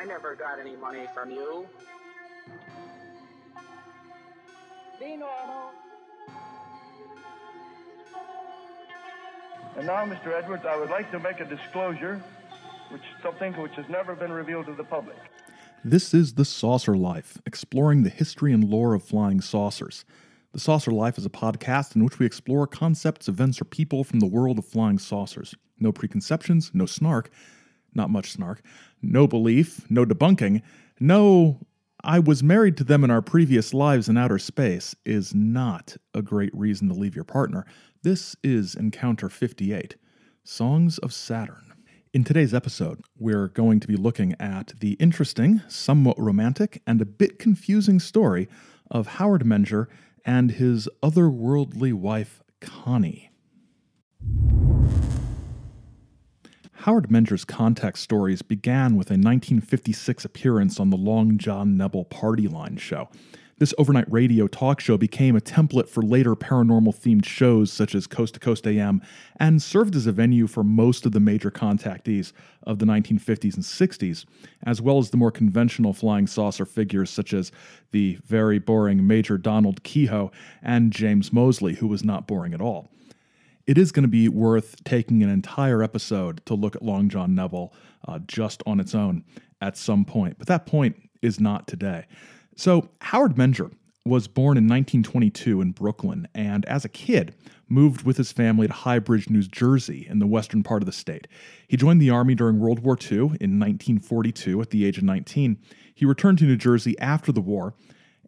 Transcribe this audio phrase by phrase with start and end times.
[0.00, 1.68] I never got any money from you.
[4.98, 5.72] Be normal.
[9.76, 10.32] And now, Mr.
[10.32, 12.22] Edwards, I would like to make a disclosure,
[12.88, 15.18] which something which has never been revealed to the public.
[15.84, 20.06] This is The Saucer Life, exploring the history and lore of flying saucers.
[20.52, 24.20] The Saucer Life is a podcast in which we explore concepts, events, or people from
[24.20, 25.54] the world of flying saucers.
[25.78, 27.30] No preconceptions, no snark,
[27.94, 28.62] not much snark,
[29.02, 30.62] no belief, no debunking,
[30.98, 31.60] no
[32.02, 36.22] I was married to them in our previous lives in outer space is not a
[36.22, 37.66] great reason to leave your partner.
[38.02, 39.96] This is Encounter 58
[40.42, 41.74] Songs of Saturn.
[42.14, 47.06] In today's episode, we're going to be looking at the interesting, somewhat romantic, and a
[47.06, 48.48] bit confusing story
[48.90, 49.86] of Howard Menger
[50.24, 53.30] and his otherworldly wife, Connie.
[56.84, 62.48] Howard Menger's contact stories began with a 1956 appearance on the Long John Nebel Party
[62.48, 63.10] Line show.
[63.58, 68.06] This overnight radio talk show became a template for later paranormal themed shows such as
[68.06, 69.02] Coast to Coast AM
[69.38, 73.62] and served as a venue for most of the major contactees of the 1950s and
[73.62, 74.24] 60s,
[74.62, 77.52] as well as the more conventional flying saucer figures such as
[77.90, 80.30] the very boring Major Donald Keyhoe
[80.62, 82.88] and James Moseley, who was not boring at all
[83.66, 87.34] it is going to be worth taking an entire episode to look at Long John
[87.34, 87.72] Nebel
[88.06, 89.24] uh, just on its own
[89.60, 90.38] at some point.
[90.38, 92.06] But that point is not today.
[92.56, 93.72] So, Howard Menger
[94.04, 97.34] was born in 1922 in Brooklyn and, as a kid,
[97.68, 100.92] moved with his family to High Bridge, New Jersey, in the western part of the
[100.92, 101.28] state.
[101.68, 105.58] He joined the Army during World War II in 1942 at the age of 19.
[105.94, 107.74] He returned to New Jersey after the war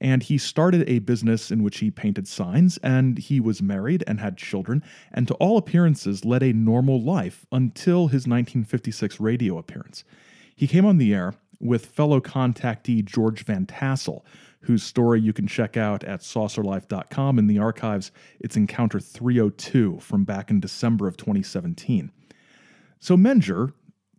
[0.02, 4.18] and he started a business in which he painted signs, and he was married and
[4.18, 10.02] had children, and to all appearances led a normal life until his 1956 radio appearance.
[10.56, 14.26] He came on the air with fellow contactee George Van Tassel,
[14.62, 18.10] whose story you can check out at saucerlife.com in the archives.
[18.40, 22.10] It's Encounter 302 from back in December of 2017.
[22.98, 23.72] So Menger,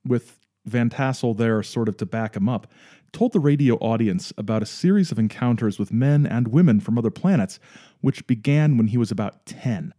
[0.05, 2.67] with Van Tassel there sort of to back him up,
[3.13, 7.11] told the radio audience about a series of encounters with men and women from other
[7.11, 7.59] planets,
[8.01, 9.93] which began when he was about 10.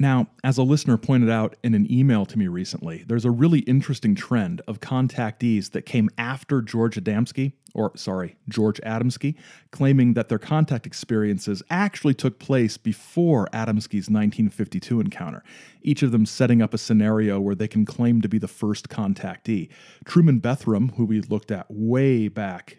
[0.00, 3.58] Now, as a listener pointed out in an email to me recently, there's a really
[3.60, 9.34] interesting trend of contactees that came after George Adamski, or sorry, George Adamski,
[9.72, 15.44] claiming that their contact experiences actually took place before Adamski's 1952 encounter,
[15.82, 18.88] each of them setting up a scenario where they can claim to be the first
[18.88, 19.68] contactee.
[20.06, 22.78] Truman Bethurum, who we looked at way back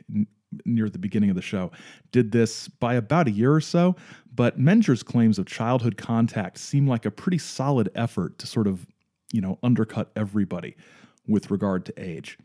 [0.65, 1.71] near the beginning of the show,
[2.11, 3.95] did this by about a year or so,
[4.33, 8.85] but Menger's claims of childhood contact seem like a pretty solid effort to sort of,
[9.31, 10.75] you know, undercut everybody
[11.27, 12.37] with regard to age.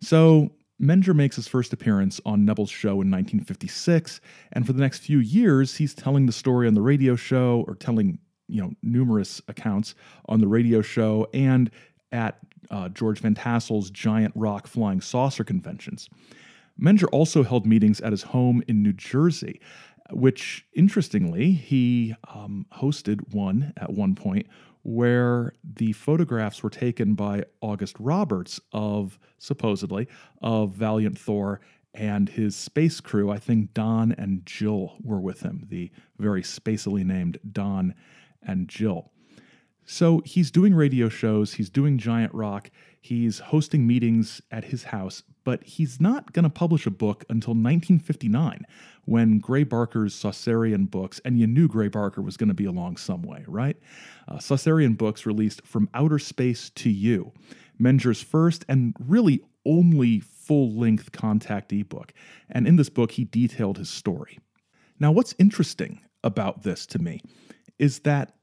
[0.00, 4.20] So Menger makes his first appearance on Nebel's show in 1956,
[4.52, 7.76] and for the next few years, he's telling the story on the radio show or
[7.76, 9.94] telling, you know, numerous accounts
[10.26, 11.70] on the radio show and
[12.10, 12.38] at
[12.70, 16.08] uh, George Van Tassel's giant rock flying saucer conventions.
[16.80, 19.60] Menger also held meetings at his home in New Jersey,
[20.10, 24.46] which interestingly, he um, hosted one at one point
[24.82, 30.08] where the photographs were taken by August Roberts of supposedly
[30.40, 31.60] of Valiant Thor
[31.94, 33.30] and his space crew.
[33.30, 37.94] I think Don and Jill were with him, the very spacily named Don
[38.42, 39.12] and Jill.
[39.84, 45.22] So he's doing radio shows, he's doing Giant Rock, he's hosting meetings at his house,
[45.44, 48.66] but he's not going to publish a book until 1959
[49.04, 52.96] when Gray Barker's Saucerian books, and you knew Gray Barker was going to be along
[52.96, 53.76] some way, right?
[54.28, 57.32] Uh, Saucerian books released From Outer Space to You,
[57.80, 62.12] Menger's first and really only full length contact ebook.
[62.50, 64.38] And in this book, he detailed his story.
[64.98, 67.20] Now, what's interesting about this to me
[67.78, 68.34] is that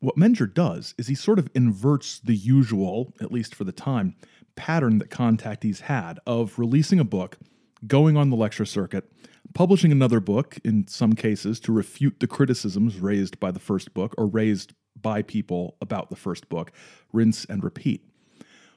[0.00, 4.16] what Menger does is he sort of inverts the usual, at least for the time,
[4.56, 7.38] pattern that contactees had of releasing a book,
[7.86, 9.10] going on the lecture circuit,
[9.54, 14.14] publishing another book, in some cases, to refute the criticisms raised by the first book
[14.18, 16.72] or raised by people about the first book,
[17.12, 18.04] rinse and repeat.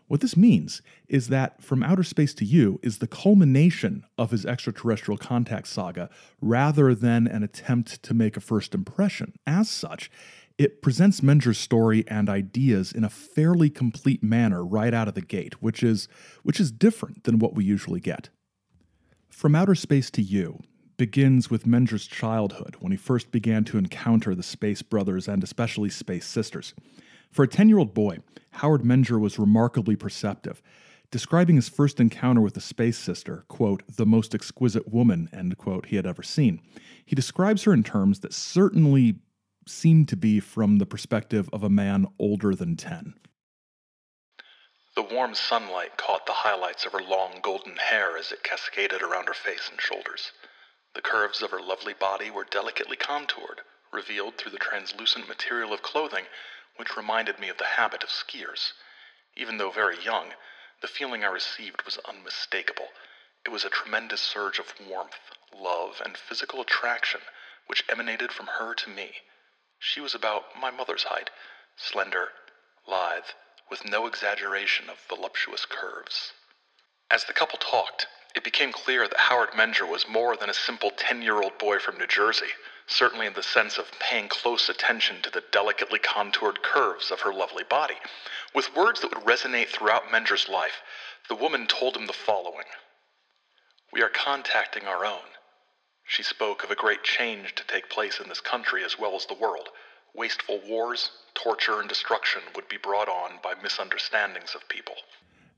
[0.08, 4.46] What this means is that From Outer Space to You is the culmination of his
[4.46, 6.10] extraterrestrial contact saga
[6.42, 9.34] rather than an attempt to make a first impression.
[9.48, 10.12] As such,
[10.58, 15.22] it presents Menger's story and ideas in a fairly complete manner right out of the
[15.22, 16.08] gate, which is
[16.44, 18.30] which is different than what we usually get.
[19.30, 20.60] From Outer Space to You
[20.96, 25.90] begins with Menger's childhood when he first began to encounter the Space Brothers and especially
[25.90, 26.74] Space Sisters.
[27.32, 28.20] For a 10 year old boy,
[28.52, 30.62] Howard Menger was remarkably perceptive.
[31.10, 35.86] describing his first encounter with the space sister, quote, the most exquisite woman, end quote,
[35.88, 36.60] he had ever seen.
[37.06, 39.20] He describes her in terms that certainly
[39.68, 43.15] seem to be from the perspective of a man older than 10.
[44.95, 49.27] The warm sunlight caught the highlights of her long golden hair as it cascaded around
[49.27, 50.31] her face and shoulders.
[50.94, 53.62] The curves of her lovely body were delicately contoured,
[53.92, 56.25] revealed through the translucent material of clothing,
[56.77, 58.74] which reminded me of the habit of skiers.
[59.36, 60.33] Even though very young,
[60.81, 62.89] the feeling I received was unmistakable.
[63.45, 67.21] It was a tremendous surge of warmth, love, and physical attraction
[67.68, 69.13] which emanated from her to me.
[69.86, 71.30] She was about my mother's height,
[71.76, 72.32] slender,
[72.88, 73.28] lithe,
[73.70, 76.32] with no exaggeration of voluptuous curves.
[77.12, 80.90] As the couple talked, it became clear that Howard Menger was more than a simple
[80.90, 82.54] 10 year old boy from New Jersey,
[82.88, 87.34] certainly in the sense of paying close attention to the delicately contoured curves of her
[87.34, 88.00] lovely body.
[88.56, 90.82] With words that would resonate throughout Menger's life,
[91.28, 92.68] the woman told him the following
[93.92, 95.33] We are contacting our own.
[96.06, 99.26] She spoke of a great change to take place in this country as well as
[99.26, 99.70] the world.
[100.14, 104.96] Wasteful wars, torture, and destruction would be brought on by misunderstandings of people.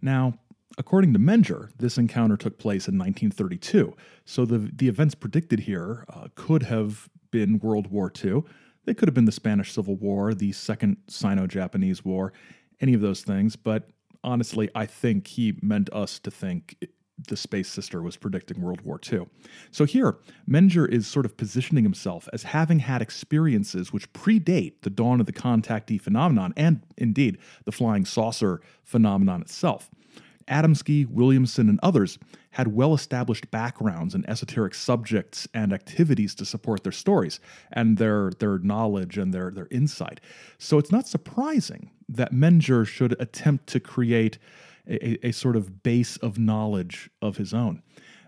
[0.02, 0.38] Now,
[0.78, 6.06] according to Menger, this encounter took place in 1932, so the, the events predicted here
[6.10, 8.44] uh, could have been World War II.
[8.86, 12.32] They could have been the Spanish Civil War, the Second Sino Japanese War,
[12.80, 13.90] any of those things, but
[14.24, 16.78] honestly, I think he meant us to think
[17.28, 19.28] the Space Sister was predicting World War II.
[19.72, 20.18] So here,
[20.50, 25.26] Menger is sort of positioning himself as having had experiences which predate the dawn of
[25.26, 29.90] the contactee phenomenon and, indeed, the flying saucer phenomenon itself.
[30.48, 32.20] Adamski, Williamson, and others
[32.52, 37.40] had well established backgrounds in esoteric subjects and activities to support their stories
[37.72, 40.22] and their, their knowledge and their, their insight.
[40.58, 44.38] So it's not surprising that Menger should attempt to create
[44.88, 47.82] a, a sort of base of knowledge of his own.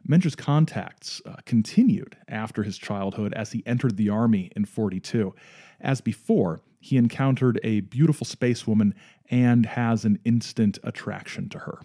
[0.06, 5.36] Menger's contacts uh, continued after his childhood as he entered the Army in 42.
[5.81, 8.94] As before, he encountered a beautiful spacewoman
[9.30, 11.81] and has an instant attraction to her.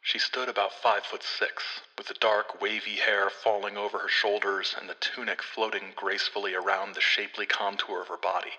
[0.00, 4.74] She stood about five foot six, with the dark, wavy hair falling over her shoulders
[4.78, 8.52] and the tunic floating gracefully around the shapely contour of her body.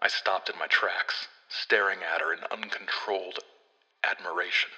[0.00, 3.40] I stopped in my tracks, staring at her in uncontrolled
[4.04, 4.70] admiration.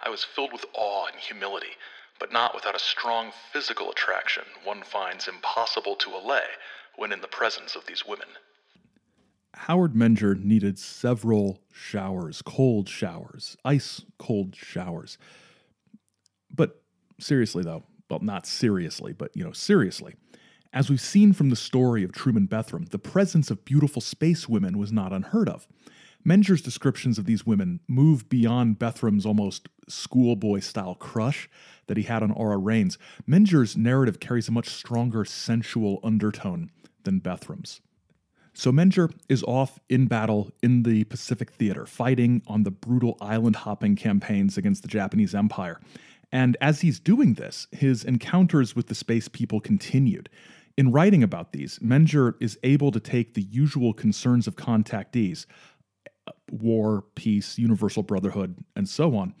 [0.00, 1.74] I was filled with awe and humility,
[2.18, 6.44] but not without a strong physical attraction one finds impossible to allay
[6.96, 8.28] when in the presence of these women.
[9.54, 15.16] Howard Menger needed several showers, cold showers, ice cold showers.
[16.54, 16.82] But
[17.18, 20.14] seriously, though, well, not seriously, but you know, seriously,
[20.72, 24.78] as we've seen from the story of Truman Bethurum, the presence of beautiful space women
[24.78, 25.66] was not unheard of.
[26.26, 31.48] Menger's descriptions of these women move beyond Bethurum's almost schoolboy style crush
[31.86, 32.96] that he had on Aura Rhanes.
[33.28, 36.72] Menger's narrative carries a much stronger sensual undertone
[37.04, 37.80] than Bethurum's.
[38.54, 43.54] So Menger is off in battle in the Pacific Theater, fighting on the brutal island
[43.54, 45.78] hopping campaigns against the Japanese Empire.
[46.32, 50.28] And as he's doing this, his encounters with the space people continued.
[50.76, 55.46] In writing about these, Menger is able to take the usual concerns of contactees,
[56.50, 59.34] war, peace, universal brotherhood, and so on,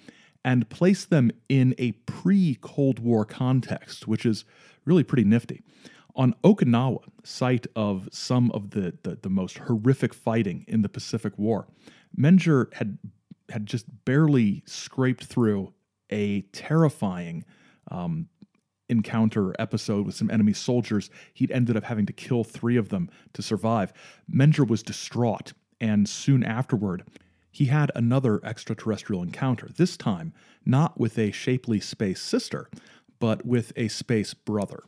[0.44, 4.44] and place them in a pre Cold War context, which is
[4.84, 5.62] really pretty nifty.
[6.14, 11.36] On Okinawa, site of some of the, the, the most horrific fighting in the Pacific
[11.36, 11.68] War,
[12.18, 12.98] Menger had
[13.50, 15.72] had just barely scraped through
[16.10, 17.44] a terrifying
[17.90, 18.28] um,
[18.88, 21.10] encounter episode with some enemy soldiers.
[21.34, 23.92] He'd ended up having to kill three of them to survive.
[24.32, 27.04] Menger was distraught and soon afterward,
[27.50, 30.32] he had another extraterrestrial encounter, this time
[30.64, 32.68] not with a shapely space sister,
[33.18, 34.82] but with a space brother.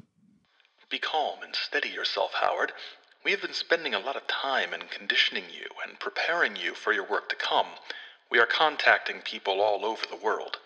[0.90, 2.72] Be calm and steady yourself, Howard.
[3.24, 6.92] We have been spending a lot of time in conditioning you and preparing you for
[6.92, 7.66] your work to come.
[8.30, 10.58] We are contacting people all over the world.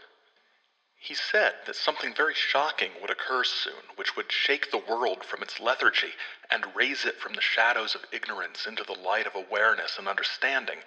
[1.04, 5.42] He said that something very shocking would occur soon, which would shake the world from
[5.42, 6.14] its lethargy
[6.48, 10.84] and raise it from the shadows of ignorance into the light of awareness and understanding.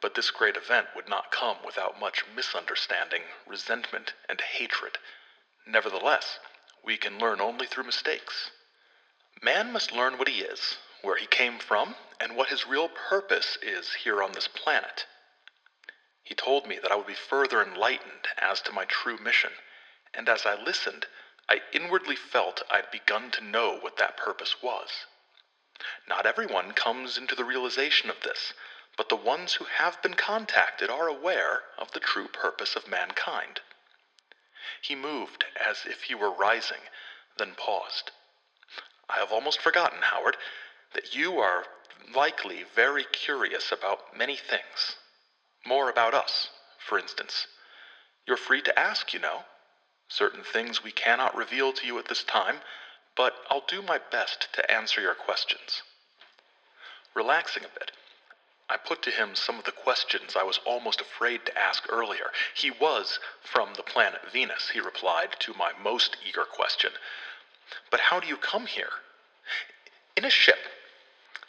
[0.00, 4.96] But this great event would not come without much misunderstanding, resentment, and hatred.
[5.66, 6.38] Nevertheless,
[6.82, 8.50] we can learn only through mistakes.
[9.42, 13.58] Man must learn what he is, where he came from, and what his real purpose
[13.60, 15.04] is here on this planet.
[16.30, 19.52] He told me that I would be further enlightened as to my true mission,
[20.14, 21.08] and as I listened,
[21.48, 25.06] I inwardly felt I'd begun to know what that purpose was.
[26.06, 28.52] Not everyone comes into the realization of this,
[28.96, 33.60] but the ones who have been contacted are aware of the true purpose of mankind.
[34.82, 36.82] He moved as if he were rising,
[37.38, 38.12] then paused.
[39.08, 40.36] I have almost forgotten, Howard,
[40.92, 41.66] that you are
[42.14, 44.94] likely very curious about many things.
[45.66, 46.48] More about us,
[46.78, 47.46] for instance.
[48.26, 49.40] You're free to ask, you know.
[50.08, 52.56] Certain things we cannot reveal to you at this time,
[53.16, 55.82] but I'll do my best to answer your questions.
[57.14, 57.92] Relaxing a bit,
[58.68, 62.30] I put to him some of the questions I was almost afraid to ask earlier.
[62.54, 66.92] He was from the planet Venus, he replied to my most eager question.
[67.90, 68.90] But how do you come here?
[70.16, 70.58] In a ship.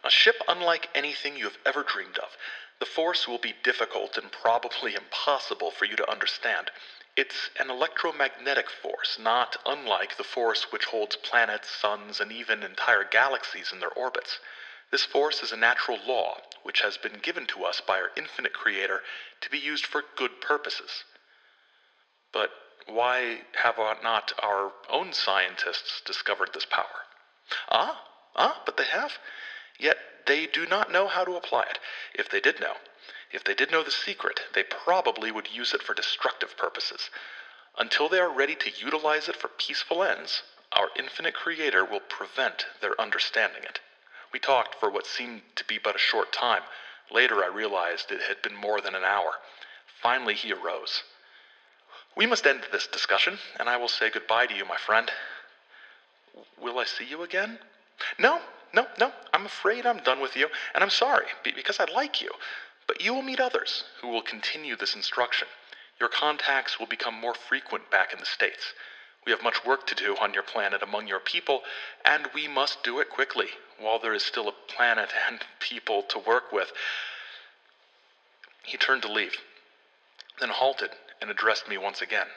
[0.03, 2.29] A ship unlike anything you have ever dreamed of.
[2.81, 6.71] The force will be difficult and probably impossible for you to understand.
[7.15, 13.03] It's an electromagnetic force, not unlike the force which holds planets, suns, and even entire
[13.03, 14.39] galaxies in their orbits.
[14.89, 18.53] This force is a natural law which has been given to us by our infinite
[18.53, 19.03] Creator
[19.41, 21.03] to be used for good purposes.
[22.33, 22.49] But
[22.87, 27.05] why have not our own scientists discovered this power?
[27.69, 28.01] Ah,
[28.35, 29.19] ah, but they have.
[29.77, 31.79] Yet they do not know how to apply it.
[32.13, 32.75] If they did know,
[33.31, 37.09] if they did know the secret, they probably would use it for destructive purposes.
[37.77, 42.65] Until they are ready to utilize it for peaceful ends, our infinite Creator will prevent
[42.81, 43.79] their understanding it.
[44.33, 46.63] We talked for what seemed to be but a short time.
[47.09, 49.33] Later, I realized it had been more than an hour.
[50.01, 51.03] Finally, he arose.
[52.15, 55.09] We must end this discussion, and I will say goodbye to you, my friend.
[56.61, 57.59] Will I see you again?
[58.17, 58.41] No,
[58.73, 59.11] no, no.
[59.33, 62.31] I'm afraid I'm done with you, and I'm sorry, because I like you.
[62.87, 65.47] But you will meet others who will continue this instruction.
[65.99, 68.73] Your contacts will become more frequent back in the States.
[69.25, 71.61] We have much work to do on your planet among your people,
[72.03, 73.47] and we must do it quickly
[73.79, 76.71] while there is still a planet and people to work with.
[78.63, 79.37] He turned to leave,
[80.39, 82.27] then halted and addressed me once again.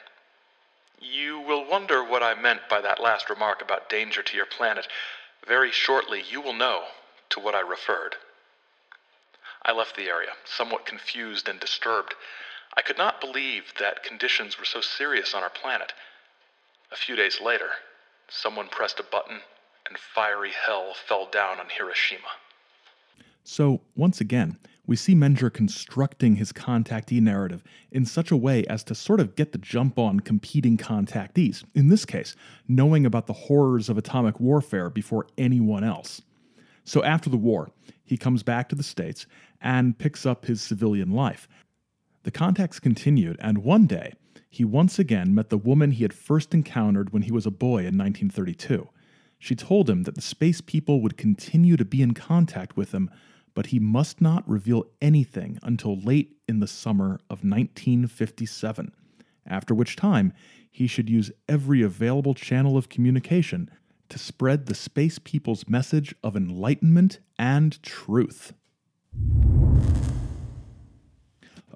[0.99, 4.87] You will wonder what I meant by that last remark about danger to your planet.
[5.47, 6.83] Very shortly, you will know
[7.29, 8.15] to what I referred.
[9.63, 12.13] I left the area, somewhat confused and disturbed.
[12.77, 15.93] I could not believe that conditions were so serious on our planet.
[16.91, 17.69] A few days later,
[18.27, 19.39] someone pressed a button
[19.87, 22.27] and fiery hell fell down on Hiroshima.
[23.43, 24.57] So, once again,
[24.87, 29.35] we see Menger constructing his contactee narrative in such a way as to sort of
[29.35, 32.35] get the jump on competing contactees, in this case,
[32.67, 36.21] knowing about the horrors of atomic warfare before anyone else.
[36.83, 37.71] So, after the war,
[38.03, 39.25] he comes back to the States
[39.59, 41.47] and picks up his civilian life.
[42.23, 44.13] The contacts continued, and one day,
[44.49, 47.79] he once again met the woman he had first encountered when he was a boy
[47.79, 48.87] in 1932.
[49.37, 53.09] She told him that the space people would continue to be in contact with him,
[53.55, 58.91] but he must not reveal anything until late in the summer of 1957,
[59.47, 60.31] after which time
[60.69, 63.71] he should use every available channel of communication
[64.09, 68.53] to spread the space people's message of enlightenment and truth.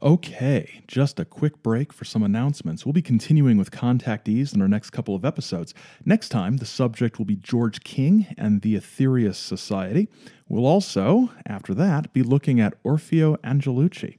[0.02, 2.86] Okay, just a quick break for some announcements.
[2.86, 5.74] We'll be continuing with contactees in our next couple of episodes.
[6.06, 10.08] Next time, the subject will be George King and the Aetherius Society.
[10.48, 14.19] We'll also, after that, be looking at Orfeo Angelucci.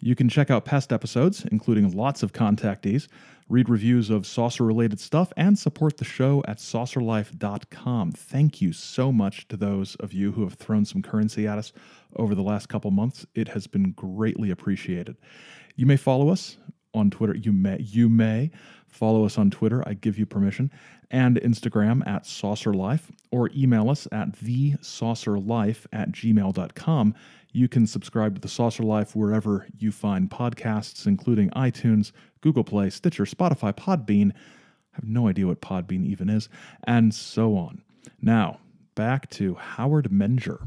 [0.00, 3.08] You can check out past episodes, including lots of contactees,
[3.48, 8.12] read reviews of saucer related stuff, and support the show at saucerlife.com.
[8.12, 11.72] Thank you so much to those of you who have thrown some currency at us
[12.16, 13.26] over the last couple months.
[13.34, 15.16] It has been greatly appreciated.
[15.74, 16.58] You may follow us
[16.94, 17.36] on Twitter.
[17.36, 18.50] You may you may
[18.86, 19.82] follow us on Twitter.
[19.86, 20.70] I give you permission,
[21.10, 27.14] and Instagram at saucerlife, or email us at thesaucerlife at gmail.com.
[27.52, 32.90] You can subscribe to the Saucer Life wherever you find podcasts, including iTunes, Google Play,
[32.90, 34.32] Stitcher, Spotify, Podbean.
[34.32, 36.48] I have no idea what Podbean even is,
[36.84, 37.82] and so on.
[38.20, 38.60] Now,
[38.94, 40.58] back to Howard Menger.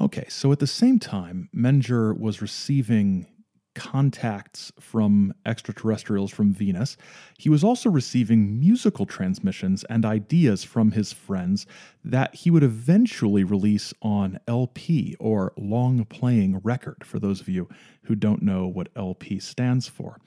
[0.00, 3.26] Okay, so at the same time, Menger was receiving
[3.74, 6.96] contacts from extraterrestrials from Venus,
[7.38, 11.66] he was also receiving musical transmissions and ideas from his friends
[12.04, 17.68] that he would eventually release on LP or long playing record, for those of you
[18.04, 20.18] who don't know what LP stands for.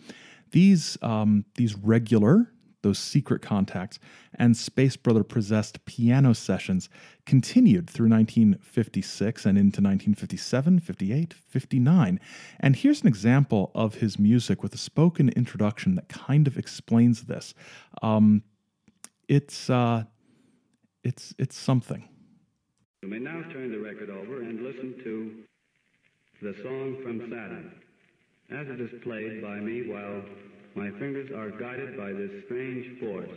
[0.52, 2.53] These, um, these regular
[2.84, 3.98] those secret contacts,
[4.36, 6.90] and Space Brother possessed piano sessions
[7.26, 12.20] continued through 1956 and into 1957, 58, 59.
[12.60, 17.24] And here's an example of his music with a spoken introduction that kind of explains
[17.24, 17.54] this.
[18.02, 18.44] Um,
[19.28, 20.04] it's, uh,
[21.04, 22.08] it's, it's something.
[23.02, 25.32] You may now turn the record over and listen to
[26.42, 27.72] the song from Saturn,
[28.52, 30.22] as it is played by me while
[30.76, 33.30] my fingers are guided by this strange force.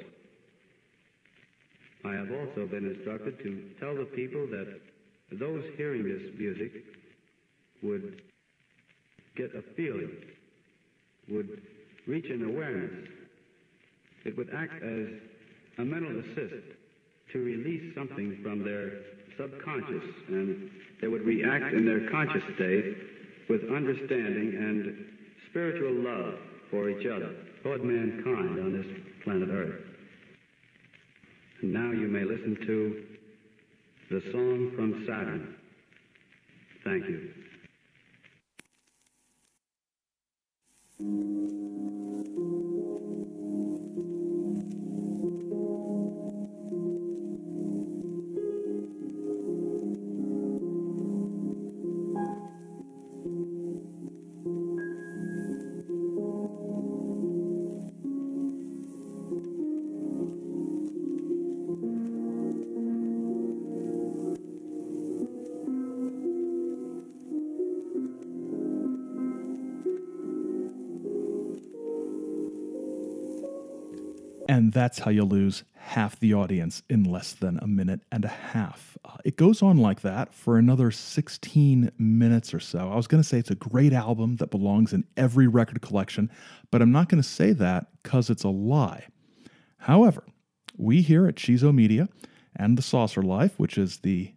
[2.04, 4.80] I have also been instructed to tell the people that
[5.32, 6.72] those hearing this music
[7.82, 8.22] would
[9.36, 10.10] get a feeling,
[11.28, 11.60] would
[12.06, 13.08] reach an awareness.
[14.24, 15.06] It would act as
[15.78, 16.64] a mental assist
[17.32, 18.92] to release something from their
[19.36, 22.96] subconscious, and they would react in their conscious state
[23.50, 25.04] with understanding and
[25.50, 26.34] spiritual love
[26.76, 28.86] for each other, toward mankind on this
[29.24, 29.80] planet Earth.
[31.62, 33.02] And now you may listen to
[34.10, 35.54] the song from Saturn.
[36.84, 37.30] Thank you.
[74.56, 78.28] And that's how you lose half the audience in less than a minute and a
[78.28, 78.96] half.
[79.04, 82.90] Uh, it goes on like that for another 16 minutes or so.
[82.90, 86.30] I was going to say it's a great album that belongs in every record collection,
[86.70, 89.08] but I'm not going to say that because it's a lie.
[89.76, 90.24] However,
[90.78, 92.08] we here at Chizo Media
[92.58, 94.32] and The Saucer Life, which is the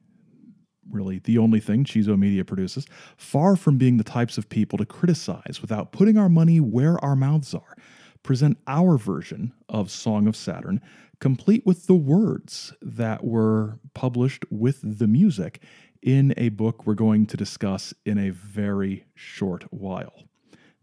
[0.91, 4.85] really the only thing Chizo Media produces, far from being the types of people to
[4.85, 7.75] criticize without putting our money where our mouths are
[8.23, 10.81] present our version of Song of Saturn,
[11.19, 15.61] complete with the words that were published with the music
[16.01, 20.23] in a book we're going to discuss in a very short while.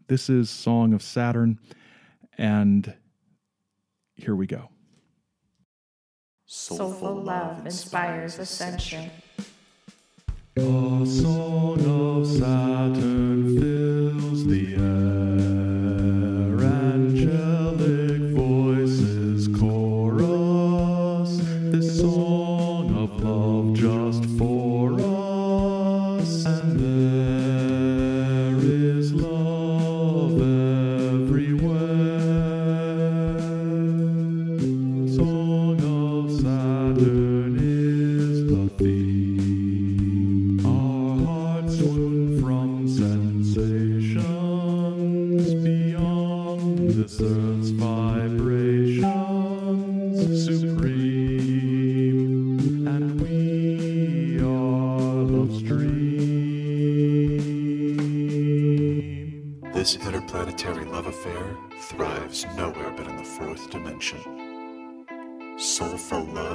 [0.07, 1.59] This is Song of Saturn,
[2.37, 2.93] and
[4.15, 4.69] here we go.
[6.45, 9.09] Soulful love inspires ascension.
[10.55, 13.16] A song of Saturn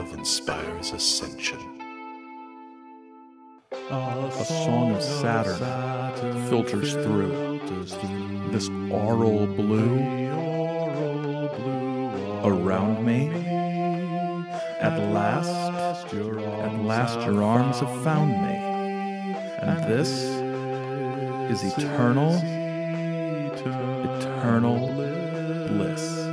[0.02, 1.58] love inspires ascension.
[3.72, 7.60] A song of Saturn filters through
[8.50, 9.98] this aural blue
[12.42, 13.28] around me.
[14.80, 18.56] At last, at last your arms have found me.
[19.62, 20.10] And this
[21.52, 22.34] is eternal,
[24.18, 24.88] eternal
[25.68, 26.31] bliss.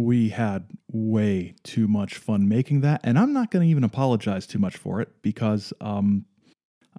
[0.00, 4.46] We had way too much fun making that, and I'm not going to even apologize
[4.46, 6.24] too much for it because um,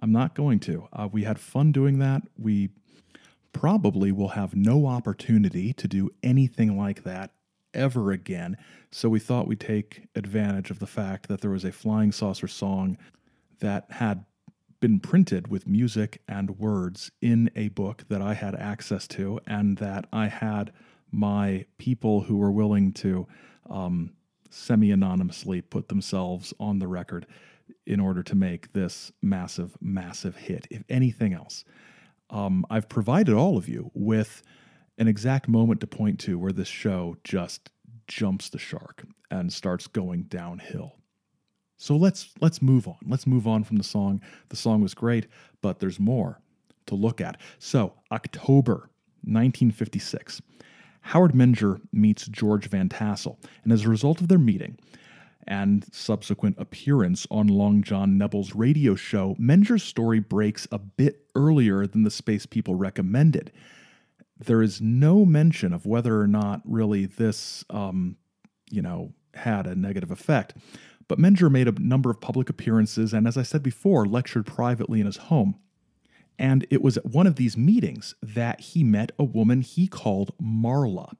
[0.00, 0.88] I'm not going to.
[0.92, 2.22] Uh, we had fun doing that.
[2.38, 2.70] We
[3.52, 7.30] probably will have no opportunity to do anything like that
[7.74, 8.56] ever again.
[8.90, 12.48] So we thought we'd take advantage of the fact that there was a Flying Saucer
[12.48, 12.98] song
[13.60, 14.24] that had
[14.80, 19.78] been printed with music and words in a book that I had access to, and
[19.78, 20.72] that I had
[21.12, 23.26] my people who were willing to
[23.70, 24.12] um,
[24.50, 27.26] semi anonymously put themselves on the record
[27.86, 30.66] in order to make this massive, massive hit.
[30.70, 31.64] If anything else,
[32.30, 34.42] um, I've provided all of you with
[34.98, 37.70] an exact moment to point to where this show just
[38.06, 40.96] jumps the shark and starts going downhill.
[41.78, 42.98] So let's let's move on.
[43.06, 44.20] Let's move on from the song.
[44.50, 45.26] The song was great,
[45.62, 46.40] but there's more
[46.86, 47.40] to look at.
[47.58, 48.90] So, October
[49.24, 50.42] 1956.
[51.02, 54.78] Howard Menger meets George Van Tassel, and as a result of their meeting
[55.46, 61.86] and subsequent appearance on Long John Nebel's radio show, Menger's story breaks a bit earlier
[61.86, 63.52] than the space people recommended.
[64.44, 68.16] there is no mention of whether or not really this, um,
[68.70, 70.54] you know, had a negative effect.
[71.08, 75.00] But Menger made a number of public appearances and, as I said before, lectured privately
[75.00, 75.56] in his home.
[76.38, 80.32] And it was at one of these meetings that he met a woman he called
[80.42, 81.12] Marla.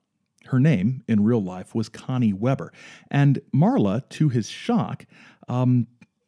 [0.47, 2.73] Her name in real life was Connie Weber.
[3.11, 5.07] And Marla, to his shock,
[5.49, 5.87] um,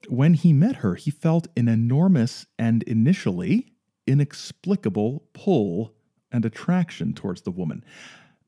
[0.09, 3.73] when he met her, he felt an enormous and initially
[4.07, 5.95] inexplicable pull
[6.31, 7.85] and attraction towards the woman.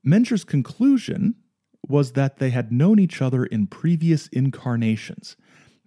[0.03, 1.35] Menger's conclusion
[1.87, 5.35] was that they had known each other in previous incarnations.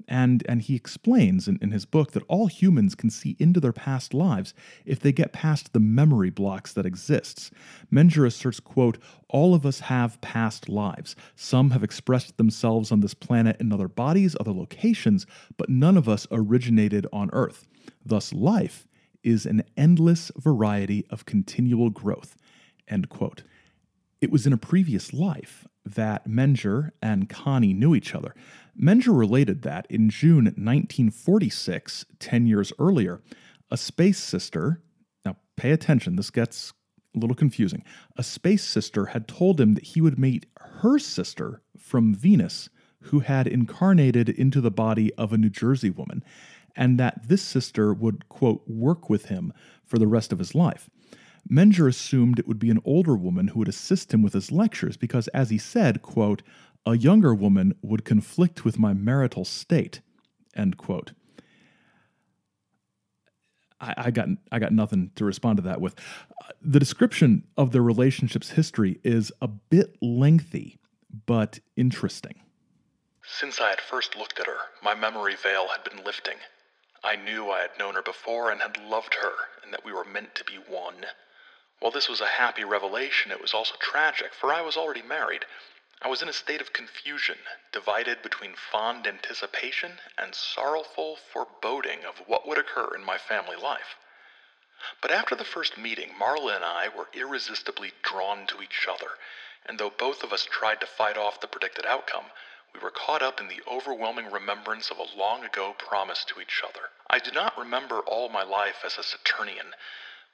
[0.08, 3.72] And, and he explains in, in his book that all humans can see into their
[3.72, 7.50] past lives if they get past the memory blocks that exists.
[7.92, 11.14] Menger asserts, quote, all of us have past lives.
[11.36, 16.08] Some have expressed themselves on this planet in other bodies, other locations, but none of
[16.08, 17.66] us originated on Earth.
[18.04, 18.86] Thus, life
[19.22, 22.36] is an endless variety of continual growth.
[22.88, 23.42] End quote.
[24.20, 28.34] It was in a previous life that Menger and Connie knew each other.
[28.78, 33.20] Menger related that in June 1946, 10 years earlier,
[33.70, 34.82] a space sister,
[35.24, 36.72] now pay attention, this gets
[37.14, 37.84] a little confusing.
[38.16, 42.68] A space sister had told him that he would meet her sister from Venus,
[43.04, 46.22] who had incarnated into the body of a New Jersey woman,
[46.76, 49.52] and that this sister would, quote, work with him
[49.84, 50.88] for the rest of his life.
[51.50, 54.96] Menger assumed it would be an older woman who would assist him with his lectures
[54.96, 56.42] because, as he said, quote,
[56.86, 60.00] a younger woman would conflict with my marital state,
[60.56, 61.12] end quote.
[63.80, 65.94] I, I got I got nothing to respond to that with.
[66.62, 70.78] The description of their relationship's history is a bit lengthy,
[71.26, 72.40] but interesting.
[73.22, 76.36] Since I had first looked at her, my memory veil had been lifting.
[77.02, 79.32] I knew I had known her before and had loved her,
[79.64, 81.06] and that we were meant to be one.
[81.78, 85.46] While this was a happy revelation, it was also tragic, for I was already married.
[86.02, 87.38] I was in a state of confusion,
[87.72, 93.96] divided between fond anticipation and sorrowful foreboding of what would occur in my family life.
[95.02, 99.18] But after the first meeting, Marla and I were irresistibly drawn to each other,
[99.66, 102.32] and though both of us tried to fight off the predicted outcome,
[102.72, 106.62] we were caught up in the overwhelming remembrance of a long ago promise to each
[106.64, 106.88] other.
[107.10, 109.74] I do not remember all my life as a Saturnian,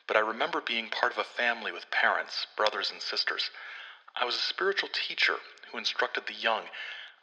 [0.06, 3.50] but I remember being part of a family with parents, brothers, and sisters.
[4.18, 5.36] I was a spiritual teacher
[5.70, 6.70] who instructed the young.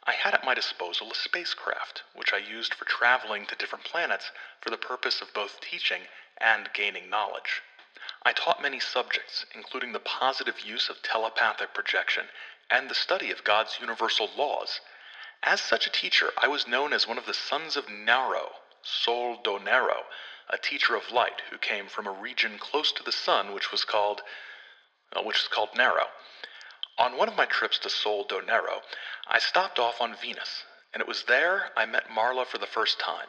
[0.04, 4.30] I had at my disposal a spacecraft, which I used for traveling to different planets
[4.60, 6.02] for the purpose of both teaching
[6.38, 7.62] and gaining knowledge.
[8.22, 12.28] I taught many subjects, including the positive use of telepathic projection
[12.70, 14.80] and the study of God's universal laws.
[15.42, 18.52] As such a teacher, I was known as one of the sons of Naro,
[18.82, 20.06] Sol do Nero,
[20.48, 23.84] a teacher of light who came from a region close to the sun which was
[23.84, 24.22] called
[25.12, 26.06] uh, which is called Nero.
[26.96, 28.82] On one of my trips to Sol Donero,
[29.26, 33.00] I stopped off on Venus, and it was there I met Marla for the first
[33.00, 33.26] time.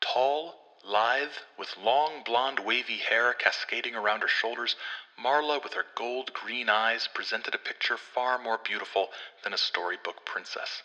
[0.00, 4.76] Tall, lithe, with long blonde wavy hair cascading around her shoulders,
[5.18, 9.08] Marla with her gold green eyes presented a picture far more beautiful
[9.42, 10.82] than a storybook princess.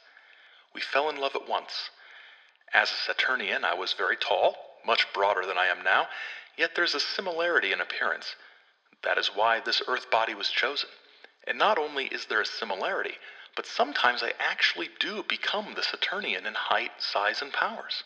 [0.73, 1.91] We fell in love at once.
[2.73, 6.07] As a Saturnian, I was very tall, much broader than I am now,
[6.57, 8.35] yet there's a similarity in appearance.
[9.03, 10.89] That is why this earth body was chosen.
[11.47, 13.17] And not only is there a similarity,
[13.55, 18.03] but sometimes I actually do become the Saturnian in height, size, and powers.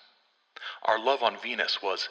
[0.83, 2.07] Our love on Venus was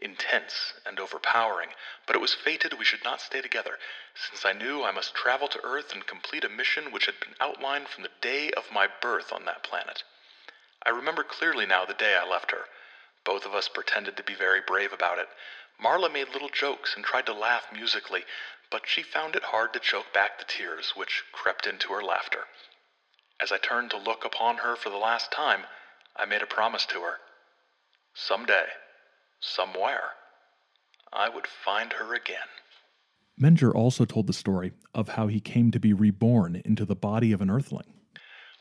[0.00, 1.70] intense and overpowering,
[2.06, 3.78] but it was fated we should not stay together,
[4.14, 7.36] since I knew I must travel to Earth and complete a mission which had been
[7.40, 10.02] outlined from the day of my birth on that planet.
[10.84, 12.64] I remember clearly now the day I left her.
[13.24, 15.28] Both of us pretended to be very brave about it.
[15.80, 18.24] Marla made little jokes and tried to laugh musically,
[18.72, 22.40] but she found it hard to choke back the tears which crept into her laughter.
[23.38, 25.64] As I turned to look upon her for the last time,
[26.16, 27.18] I made a promise to her.
[28.14, 28.64] Some day,
[29.40, 30.12] somewhere,
[31.12, 32.48] I would find her again.
[33.38, 37.32] Menger also told the story of how he came to be reborn into the body
[37.32, 37.92] of an earthling.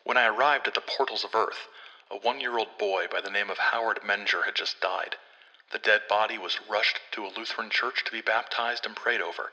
[0.04, 1.68] When I arrived at the portals of Earth,
[2.10, 5.16] a one year old boy by the name of Howard Menger had just died.
[5.72, 9.52] The dead body was rushed to a Lutheran church to be baptized and prayed over.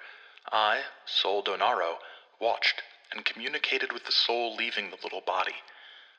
[0.53, 1.99] I, Sol Donaro,
[2.39, 2.83] watched
[3.13, 5.57] and communicated with the soul leaving the little body.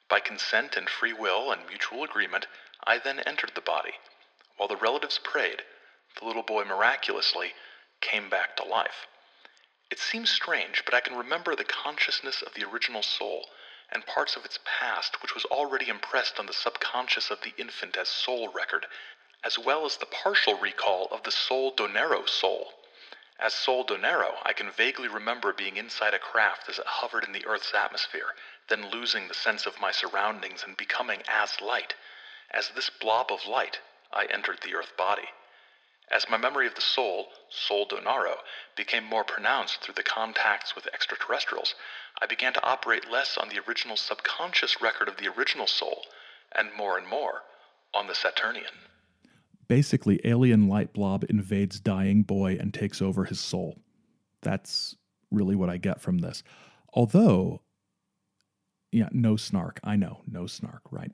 [0.08, 2.48] By consent and free will and mutual agreement,
[2.84, 3.96] I then entered the body.
[4.58, 5.64] While the relatives prayed,
[6.20, 7.54] the little boy miraculously
[8.02, 9.08] came back to life.
[9.90, 13.50] It seems strange, but I can remember the consciousness of the original soul
[13.92, 17.98] and parts of its past which was already impressed on the subconscious of the infant
[17.98, 18.86] as soul record,
[19.44, 22.74] as well as the partial recall of the soul do Nero soul.
[23.42, 27.32] As Sol Donero, I can vaguely remember being inside a craft as it hovered in
[27.32, 28.36] the Earth's atmosphere,
[28.68, 31.96] then losing the sense of my surroundings and becoming as light.
[32.52, 33.80] As this blob of light,
[34.12, 35.30] I entered the Earth body.
[36.10, 38.44] As my memory of the soul, Sol Donaro,
[38.76, 41.76] became more pronounced through the contacts with extraterrestrials,
[42.22, 46.06] I began to operate less on the original subconscious record of the original soul,
[46.52, 47.46] and more and more
[47.94, 48.89] on the Saturnian.
[49.70, 53.80] Basically, alien light blob invades dying boy and takes over his soul.
[54.42, 54.98] That's
[55.32, 56.44] really what I get from this.
[56.94, 57.62] Although,
[58.92, 59.80] yeah, no snark.
[59.84, 61.12] I know, no snark, right?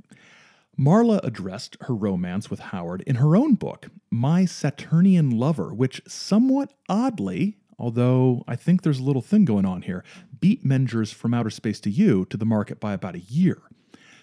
[0.79, 6.73] Marla addressed her romance with Howard in her own book, My Saturnian Lover, which somewhat
[6.89, 10.03] oddly, although I think there's a little thing going on here,
[10.39, 13.61] beat Menger's From Outer Space to You to the market by about a year.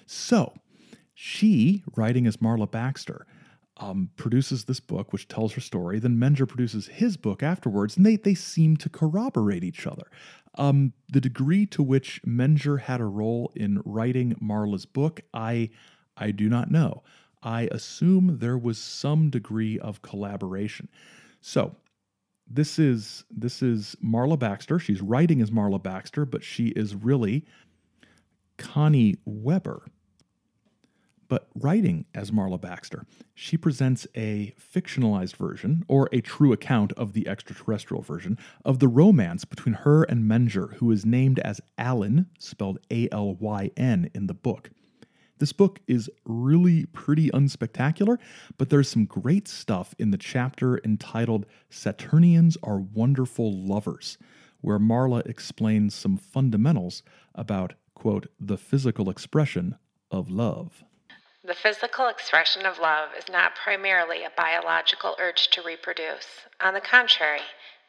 [0.06, 0.54] So,
[1.14, 3.26] she, writing as Marla Baxter,
[3.82, 5.98] um, produces this book, which tells her story.
[5.98, 10.04] Then Menger produces his book afterwards, and they, they seem to corroborate each other.
[10.54, 15.70] Um, the degree to which Menger had a role in writing Marla's book, I
[16.16, 17.02] I do not know.
[17.42, 20.88] I assume there was some degree of collaboration.
[21.40, 21.74] So,
[22.48, 24.78] this is this is Marla Baxter.
[24.78, 27.46] She's writing as Marla Baxter, but she is really
[28.58, 29.86] Connie Weber.
[31.32, 37.14] But writing as Marla Baxter, she presents a fictionalized version, or a true account of
[37.14, 42.26] the extraterrestrial version, of the romance between her and Menger, who is named as Alyn,
[42.38, 44.72] spelled A L Y N, in the book.
[45.38, 48.18] This book is really pretty unspectacular,
[48.58, 54.18] but there's some great stuff in the chapter entitled Saturnians Are Wonderful Lovers,
[54.60, 57.02] where Marla explains some fundamentals
[57.34, 59.76] about, quote, the physical expression
[60.10, 60.84] of love.
[61.44, 66.46] The physical expression of love is not primarily a biological urge to reproduce.
[66.60, 67.42] On the contrary,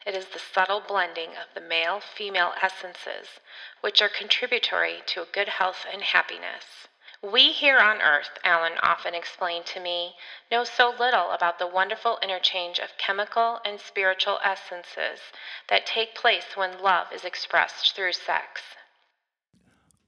[0.04, 3.38] it is the subtle blending of the male female essences
[3.80, 6.88] which are contributory to good health and happiness.
[7.22, 10.16] We here on earth, Alyn often explained to me,
[10.50, 15.20] know so little about the wonderful interchange of chemical and spiritual essences
[15.68, 18.62] that take place when love is expressed through sex.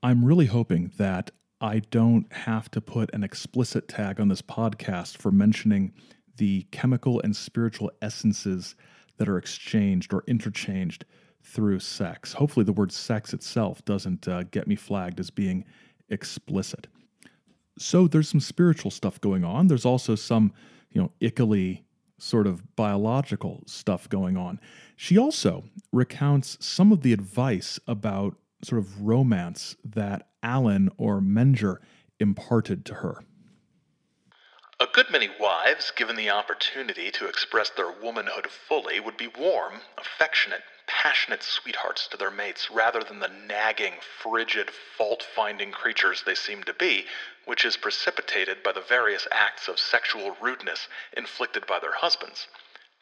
[0.03, 1.31] I'm really hoping that
[1.61, 5.93] I don't have to put an explicit tag on this podcast for mentioning
[6.37, 8.75] the chemical and spiritual essences
[9.17, 11.07] that are exchanged or interchanged
[11.43, 12.35] through sex.
[12.35, 15.65] Hopefully, the word sex itself doesn't uh, get me flagged as being
[16.11, 16.89] explicit.
[17.79, 19.69] So, there's some spiritual stuff going on.
[19.69, 20.53] There's also some,
[20.91, 21.85] you know, ickily
[22.19, 24.61] sort of biological stuff going on.
[24.97, 31.77] She also recounts some of the advice about sort of romance that Alyn or Menger
[32.19, 33.25] imparted to her.
[34.79, 39.75] A good many wives, given the opportunity to express their womanhood fully, would be warm,
[39.97, 46.35] affectionate, passionate sweethearts to their mates rather than the nagging, frigid, fault finding creatures they
[46.35, 47.07] seem to be,
[47.47, 52.47] which is precipitated by the various acts of sexual rudeness inflicted by their husbands.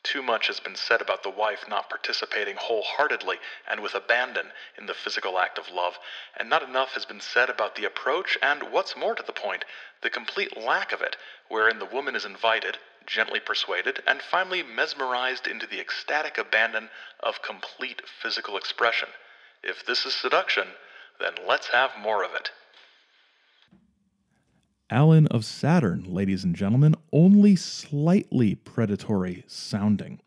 [0.04, 4.84] Too much has been said about the wife not participating wholeheartedly and with abandon in
[4.84, 5.98] the physical act of love,
[6.36, 9.64] and not enough has been said about the approach and, what's more to the point,
[10.02, 11.16] the complete lack of it,
[11.48, 16.90] wherein the woman is invited, gently persuaded, and finally mesmerized into the ecstatic abandon
[17.20, 19.08] of complete physical expression.
[19.62, 20.68] If this is seduction,
[21.18, 22.50] then let's have more of it.
[24.90, 30.20] Alyn of Saturn, ladies and gentlemen, only slightly predatory sounding.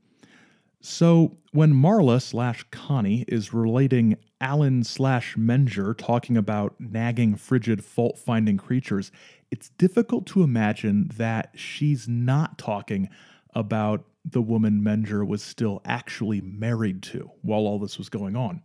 [0.81, 8.17] So when Marla slash Connie is relating Alyn slash Menger talking about nagging, frigid, fault
[8.17, 9.11] finding creatures,
[9.51, 13.09] it's difficult to imagine that she's not talking
[13.53, 18.61] about the woman Menger was still actually married to while all this was going on.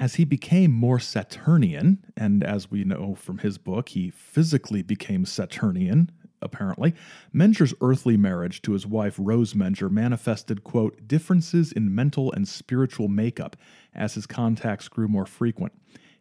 [0.00, 5.24] As he became more Saturnian, and as we know from his book, he physically became
[5.24, 6.94] Saturnian, apparently,
[7.34, 13.08] Menger's earthly marriage to his wife Rose Menger manifested, quote, differences in mental and spiritual
[13.08, 13.56] makeup
[13.92, 15.72] as his contacts grew more frequent.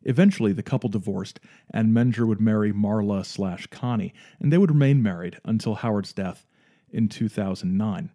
[0.03, 5.03] Eventually, the couple divorced, and Menger would marry Marla slash Connie, and they would remain
[5.03, 6.47] married until Howard's death
[6.89, 8.09] in 2009.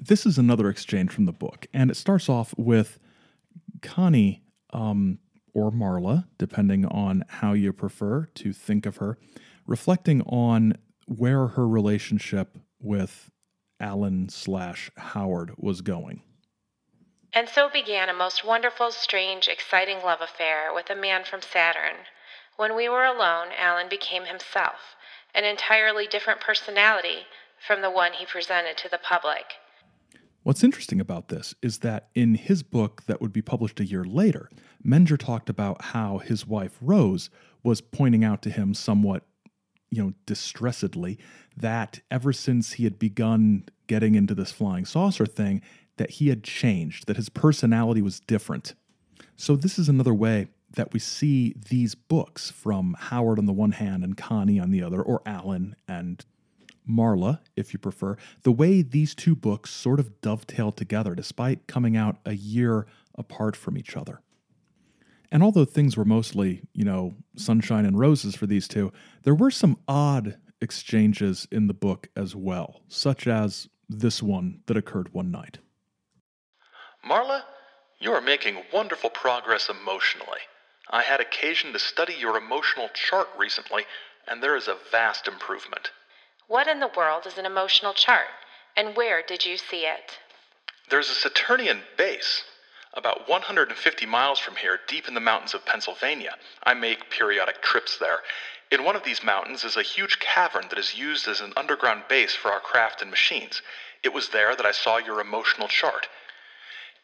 [0.00, 2.98] This is another exchange from the book, and it starts off with
[3.82, 5.18] Connie um,
[5.52, 9.18] or Marla, depending on how you prefer to think of her,
[9.66, 13.30] reflecting on where her relationship with
[13.80, 16.22] Alyn slash Howard was going.
[17.32, 21.96] And so began a most wonderful, strange, exciting love affair with a man from Saturn.
[22.56, 24.96] When we were alone, Alyn became himself,
[25.34, 27.26] an entirely different personality
[27.66, 29.44] from the one he presented to the public.
[30.50, 34.02] What's interesting about this is that in his book that would be published a year
[34.02, 34.50] later,
[34.84, 37.30] Menger talked about how his wife Rose
[37.62, 39.22] was pointing out to him somewhat,
[39.92, 41.20] you know, distressedly
[41.56, 45.62] that ever since he had begun getting into this flying saucer thing,
[45.98, 48.74] that he had changed, that his personality was different.
[49.36, 53.70] So this is another way that we see these books from Howard on the one
[53.70, 56.26] hand and Connie on the other, or Alan and
[56.90, 61.96] Marla, if you prefer, the way these two books sort of dovetail together despite coming
[61.96, 64.20] out a year apart from each other.
[65.32, 69.50] And although things were mostly, you know, sunshine and roses for these two, there were
[69.50, 75.30] some odd exchanges in the book as well, such as this one that occurred one
[75.30, 75.58] night.
[77.08, 77.42] Marla,
[77.98, 80.40] you are making wonderful progress emotionally.
[80.90, 83.84] I had occasion to study your emotional chart recently,
[84.26, 85.92] and there is a vast improvement.
[86.50, 88.26] What in the world is an emotional chart,
[88.76, 90.18] and where did you see it?
[90.88, 92.42] There's a Saturnian base.
[92.92, 96.34] About 150 miles from here, deep in the mountains of Pennsylvania.
[96.64, 98.22] I make periodic trips there.
[98.68, 102.08] In one of these mountains is a huge cavern that is used as an underground
[102.08, 103.62] base for our craft and machines.
[104.02, 106.08] It was there that I saw your emotional chart.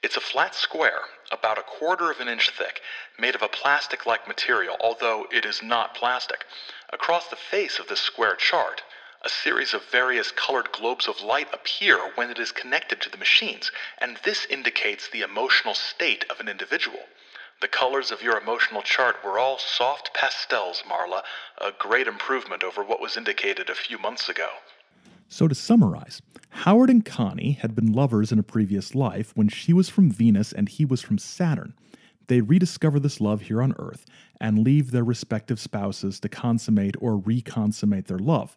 [0.03, 2.81] It's a flat square, about a quarter of an inch thick,
[3.17, 6.45] made of a plastic like material, although it is not plastic.
[6.93, 8.83] Across the face of this square chart,
[9.25, 13.17] a series of various colored globes of light appear when it is connected to the
[13.17, 17.01] machines, and this indicates the emotional state of an individual.
[17.61, 21.23] The colors of your emotional chart were all soft pastels, Marla,
[21.59, 24.49] a great improvement over what was indicated a few months ago.
[25.29, 29.73] So, to summarize, Howard and Connie had been lovers in a previous life when she
[29.73, 31.75] was from Venus and he was from Saturn.
[32.29, 34.05] They rediscover this love here on Earth
[34.41, 38.57] and leave their respective spouses to consummate or reconsummate their love.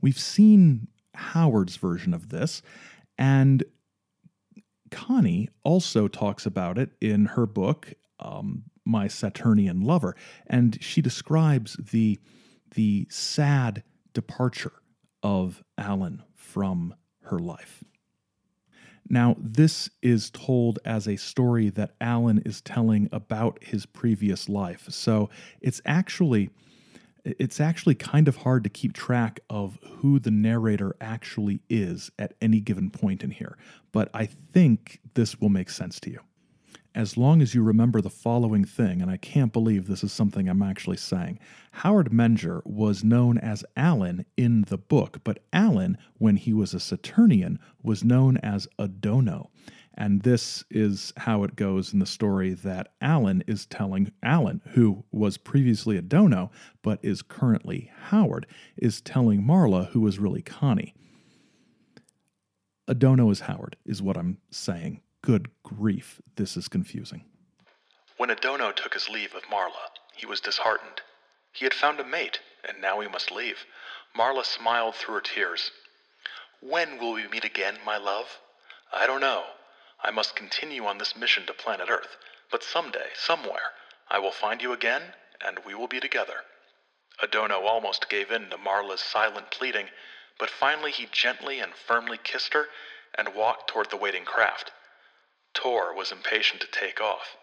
[0.00, 2.62] We've seen Howard's version of this,
[3.18, 3.64] and
[4.90, 11.76] Connie also talks about it in her book, um, My Saturnian Lover, and she describes
[11.90, 12.18] the
[12.74, 14.72] the sad departure
[15.22, 17.84] of Alyn from her life.
[19.08, 24.86] Now, this is told as a story that Alyn is telling about his previous life.
[24.88, 25.28] So
[25.60, 26.50] it's actually
[27.24, 32.34] it's actually kind of hard to keep track of who the narrator actually is at
[32.40, 33.56] any given point in here,
[33.92, 36.20] but I think this will make sense to you.
[36.94, 40.48] As long as you remember the following thing, and I can't believe this is something
[40.48, 41.40] I'm actually saying,
[41.72, 46.78] Howard Menger was known as Alyn in the book, but Alyn, when he was a
[46.78, 49.48] Saturnian, was known as Adonno.
[49.96, 55.04] And this is how it goes in the story that Alyn is telling Alyn, who
[55.12, 56.50] was previously Adonno
[56.82, 60.94] but is currently Howard, is telling Marla, who is really Connie.
[62.88, 65.00] Adonno is Howard, is what I'm saying.
[65.22, 67.24] Good grief, this is confusing.
[68.16, 71.00] When Adonno took his leave of Marla, he was disheartened.
[71.52, 73.64] He had found a mate, and now he must leave.
[74.18, 75.70] Marla smiled through her tears.
[76.60, 78.26] When will we meet again, my love?
[78.92, 79.44] I don't know.
[80.02, 82.16] I must continue on this mission to planet Earth,
[82.50, 83.72] but someday, somewhere,
[84.08, 86.44] I will find you again, and we will be together.
[87.22, 89.90] Adono almost gave in to Marla's silent pleading,
[90.38, 92.68] but finally he gently and firmly kissed her
[93.14, 94.72] and walked toward the waiting craft.
[95.52, 97.36] Tor was impatient to take off.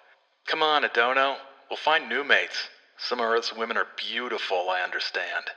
[0.46, 1.38] Come on, Adono.
[1.70, 2.70] We'll find new mates.
[2.98, 5.52] Some of Earth's women are beautiful, I understand.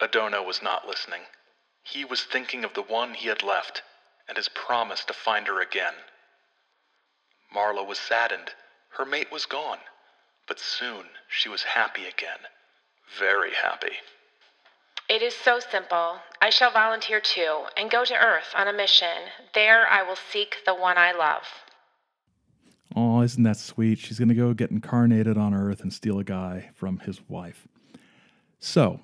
[0.00, 1.22] Adono was not listening.
[1.82, 3.82] He was thinking of the one he had left
[4.28, 5.94] and his promise to find her again.
[7.54, 8.50] Marla was saddened.
[8.96, 9.78] Her mate was gone.
[10.46, 12.40] But soon she was happy again.
[13.18, 13.92] Very happy.
[15.08, 16.16] It is so simple.
[16.40, 19.30] I shall volunteer too and go to Earth on a mission.
[19.54, 21.42] There I will seek the one I love.
[22.96, 23.98] Oh, isn't that sweet?
[23.98, 27.66] She's going to go get incarnated on Earth and steal a guy from his wife.
[28.60, 29.00] So,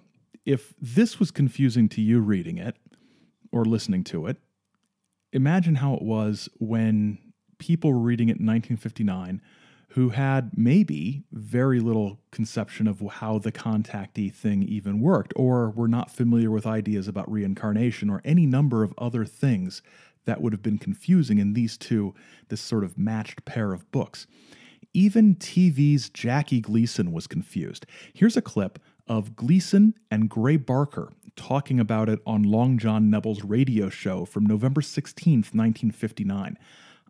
[0.47, 2.77] if this was confusing to you reading it
[3.53, 4.39] or listening to it,
[5.33, 7.19] imagine how it was when
[7.59, 9.41] people were reading it in 1959
[9.95, 15.89] who had maybe very little conception of how the contactee thing even worked, or were
[15.89, 19.83] not familiar with ideas about reincarnation or any number of other things
[20.27, 22.15] that would have been confusing in these two,
[22.51, 24.29] this sort of matched pair of books.
[24.95, 27.85] Even TV's Jackie Gleason was confused.
[28.13, 28.79] Here's a clip
[29.11, 34.47] of Gleason and Gray Barker talking about it on Long John Nebel's radio show from
[34.47, 36.57] November 16th, 1959.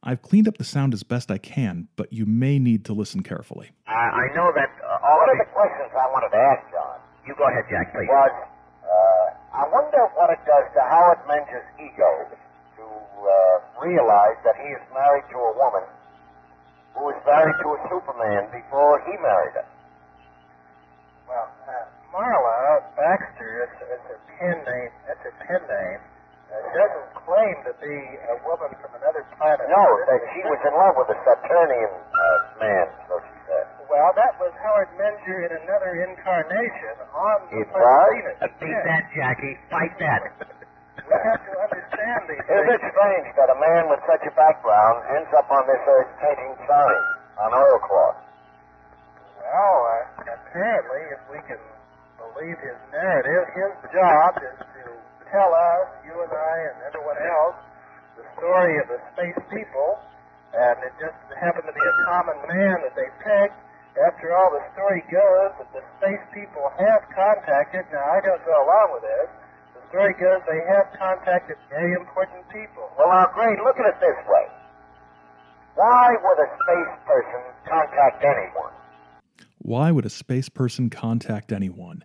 [0.03, 3.22] I've cleaned up the sound as best I can, but you may need to listen
[3.22, 3.68] carefully.
[3.86, 6.64] I, I know that uh, all One of of the questions I wanted to ask
[6.72, 6.96] John
[7.28, 8.09] You go ahead, Jack, please.
[8.09, 8.32] was,
[8.80, 12.32] uh, I wonder what it does to Howard Menger's ego
[12.80, 15.84] to uh, realize that he is married to a woman
[16.96, 19.68] who was married to a Superman before he married her.
[21.31, 24.91] Well, uh, Marla Baxter, it's, it's a pen name.
[25.07, 26.01] That's a pen name.
[26.51, 27.95] Uh, doesn't claim to be
[28.26, 29.62] a woman from another planet.
[29.70, 33.64] No, that she was in love with a Saturnian uh, man, so she said.
[33.87, 38.11] Well, that was Howard Menger in another incarnation on It planet was?
[38.11, 38.39] Venus.
[38.59, 38.83] Beat Yes.
[38.91, 39.55] that, Jackie.
[39.70, 40.22] Fight that.
[41.07, 45.07] We have to understand these Isn't it strange that a man with such a background
[45.14, 47.07] ends up on this earth painting signs
[47.39, 48.18] on oilcloth?
[49.41, 51.61] Well, uh, apparently, if we can
[52.20, 54.82] believe his narrative, his job is to
[55.32, 57.57] tell us, you and I and everyone else,
[58.20, 59.99] the story of the space people,
[60.53, 63.57] and it just happened to be a common man that they picked.
[63.99, 68.55] After all, the story goes that the space people have contacted, now I don't go
[68.55, 69.28] along with this,
[69.74, 72.86] the story goes they have contacted very important people.
[72.95, 73.59] Well, now, great.
[73.59, 74.47] Look at it this way.
[75.74, 78.74] Why would a space person contact anyone?
[79.62, 82.02] Why would a space person contact anyone?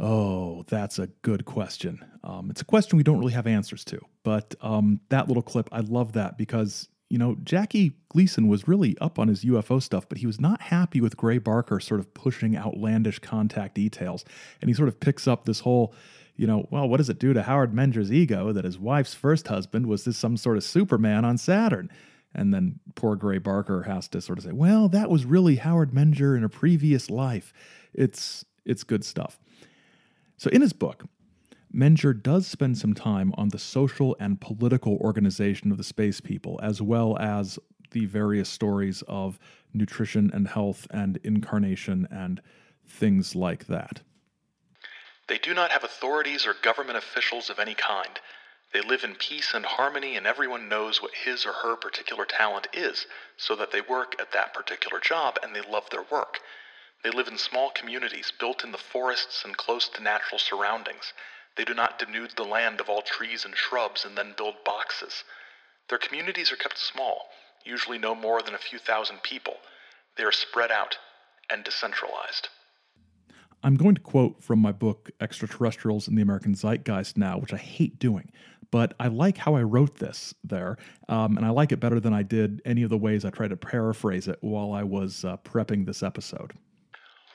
[0.00, 2.04] Oh, that's a good question.
[2.22, 4.00] Um, it's a question we don't really have answers to.
[4.22, 8.96] But um, that little clip, I love that because, you know, Jackie Gleason was really
[9.00, 12.14] up on his UFO stuff, but he was not happy with Gray Barker sort of
[12.14, 14.24] pushing outlandish contact details.
[14.60, 15.92] And he sort of picks up this whole,
[16.36, 19.48] you know, well, what does it do to Howard Menger's ego that his wife's first
[19.48, 21.90] husband was this some sort of Superman on Saturn?
[22.38, 25.90] And then poor Gray Barker has to sort of say, well, that was really Howard
[25.90, 27.52] Menger in a previous life.
[27.92, 29.40] It's it's good stuff.
[30.36, 31.04] So in his book,
[31.74, 36.60] Menger does spend some time on the social and political organization of the space people,
[36.62, 37.58] as well as
[37.90, 39.38] the various stories of
[39.74, 42.40] nutrition and health and incarnation and
[42.86, 44.02] things like that.
[45.26, 48.20] They do not have authorities or government officials of any kind.
[48.72, 52.68] They live in peace and harmony, and everyone knows what his or her particular talent
[52.72, 53.06] is,
[53.36, 56.40] so that they work at that particular job and they love their work.
[57.02, 61.12] They live in small communities built in the forests and close to natural surroundings.
[61.56, 65.24] They do not denude the land of all trees and shrubs and then build boxes.
[65.88, 67.30] Their communities are kept small,
[67.64, 69.56] usually no more than a few thousand people.
[70.16, 70.98] They are spread out
[71.50, 72.48] and decentralized.
[73.62, 77.56] I'm going to quote from my book, Extraterrestrials in the American Zeitgeist Now, which I
[77.56, 78.30] hate doing,
[78.70, 80.76] but I like how I wrote this there,
[81.08, 83.50] um, and I like it better than I did any of the ways I tried
[83.50, 86.52] to paraphrase it while I was uh, prepping this episode.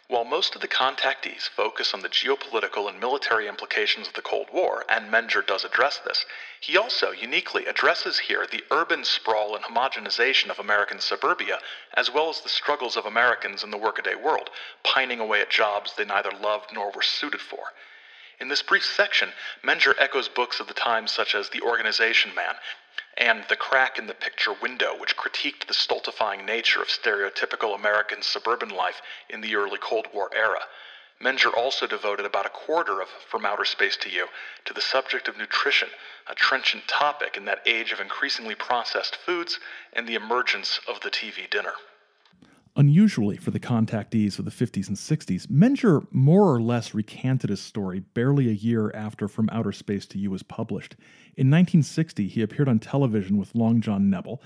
[0.09, 4.47] While most of the contactees focus on the geopolitical and military implications of the Cold
[4.53, 6.25] War, and Menger does address this,
[6.59, 11.59] he also uniquely addresses here the urban sprawl and homogenization of American suburbia,
[11.95, 14.51] as well as the struggles of Americans in the workaday world,
[14.83, 17.73] pining away at jobs they neither loved nor were suited for.
[18.39, 22.55] In this brief section, Menger echoes books of the time such as The Organization Man
[23.15, 28.21] and The Crack in the Picture Window, which critiqued the stultifying nature of stereotypical American
[28.21, 30.67] suburban life in the early Cold War era.
[31.21, 34.27] Menger also devoted about a quarter of From Outer Space to You
[34.65, 35.89] to the subject of nutrition,
[36.27, 39.59] a trenchant topic in that age of increasingly processed foods
[39.93, 41.75] and the emergence of the TV dinner.
[42.75, 47.61] Unusually for the contactees of the 50s and 60s, Menger more or less recanted his
[47.61, 50.95] story barely a year after From Outer Space to You was published.
[51.35, 54.41] In 1960, he appeared on television with Long John Nebel,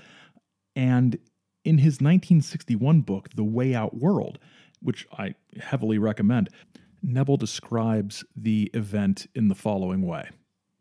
[0.76, 1.18] and
[1.64, 4.38] in his 1961 book, The Way Out World,
[4.82, 6.50] which I heavily recommend,
[7.02, 10.28] Nebel describes the event in the following way.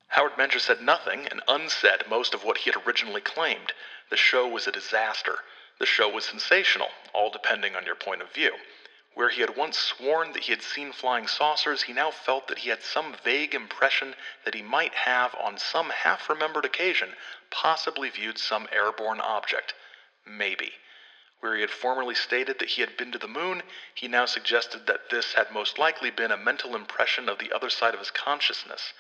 [0.08, 3.72] Howard Menger said nothing and unsaid most of what he had originally claimed.
[4.10, 5.36] The show was a disaster.
[5.80, 8.57] The show was sensational, all depending on your point of view.
[9.13, 12.59] Where he had once sworn that he had seen flying saucers, he now felt that
[12.59, 17.15] he had some vague impression that he might have, on some half remembered occasion,
[17.49, 19.73] possibly viewed some airborne object.
[20.25, 20.73] Maybe.
[21.39, 23.63] Where he had formerly stated that he had been to the moon,
[23.93, 27.69] he now suggested that this had most likely been a mental impression of the other
[27.69, 28.93] side of his consciousness.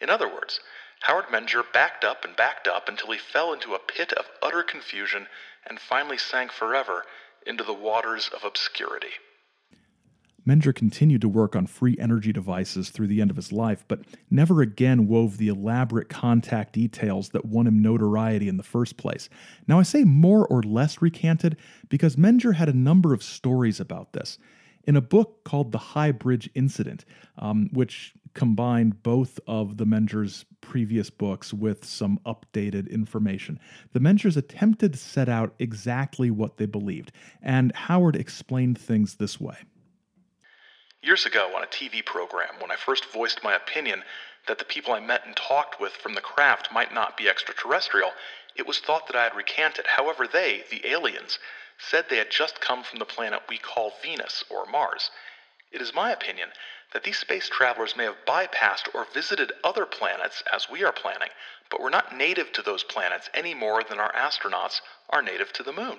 [0.00, 0.60] In other words,
[1.02, 4.64] Howard Menger backed up and backed up until he fell into a pit of utter
[4.64, 5.28] confusion
[5.66, 7.04] and finally sank forever
[7.46, 9.12] into the waters of obscurity.
[10.48, 14.00] Menger continued to work on free energy devices through the end of his life, but
[14.30, 19.28] never again wove the elaborate contact details that won him notoriety in the first place.
[19.66, 21.58] Now, I say more or less recanted
[21.90, 24.38] because Menger had a number of stories about this.
[24.88, 27.04] In a book called The High Bridge Incident,
[27.36, 33.60] um, which combined both of the Menger's previous books with some updated information,
[33.92, 37.12] the Mengers attempted to set out exactly what they believed,
[37.42, 39.58] and Howard explained things this way.
[41.02, 44.02] Years ago, on a TV program, when I first voiced my opinion
[44.46, 48.12] that the people I met and talked with from the craft might not be extraterrestrial,
[48.56, 49.84] it was thought that I had recanted.
[49.86, 51.38] However, they, the aliens,
[51.78, 55.10] said they had just come from the planet we call Venus or Mars.
[55.70, 56.48] It is my opinion
[56.92, 61.28] that these space travelers may have bypassed or visited other planets as we are planning,
[61.70, 65.62] but were not native to those planets any more than our astronauts are native to
[65.62, 65.98] the moon.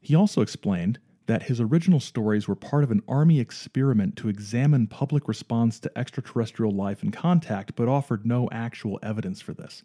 [0.00, 4.88] He also explained that his original stories were part of an Army experiment to examine
[4.88, 9.84] public response to extraterrestrial life and contact, but offered no actual evidence for this.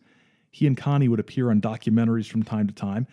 [0.49, 3.05] He and Connie would appear on documentaries from time to time,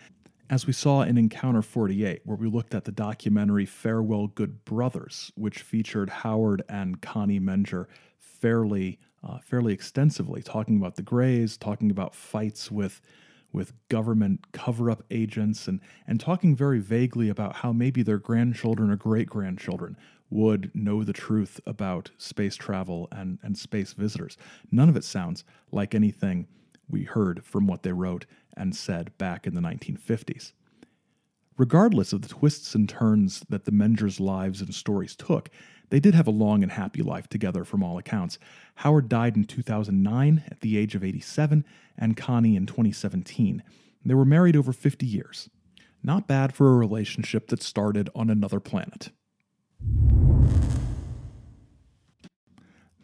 [0.50, 5.32] as we saw in Encounter 48, where we looked at the documentary Farewell Good Brothers,
[5.36, 7.86] which featured Howard and Connie Menger
[8.18, 13.00] fairly, uh, fairly extensively, talking about the Greys, talking about fights with
[13.52, 18.90] with government cover up agents and, and talking very vaguely about how maybe their grandchildren
[18.90, 19.96] or great grandchildren
[20.28, 24.36] would know the truth about space travel and, and space visitors.
[24.72, 26.48] None of it sounds like anything
[26.88, 28.26] we heard from what they wrote
[28.56, 30.52] and said back in the 1950s.
[31.56, 35.50] Regardless of the twists and turns that the Mengers' lives and stories took,
[35.90, 38.38] they did have a long and happy life together from all accounts.
[38.76, 41.64] Howard died in 2009 at the age of 87,
[41.96, 43.62] and Connie in 2017.
[44.04, 45.48] They were married over 50 years.
[46.02, 49.10] Not bad for a relationship that started on another planet.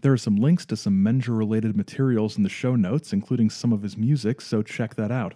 [0.02, 3.72] There are some links to some Menger related materials in the show notes, including some
[3.72, 5.34] of his music, so check that out.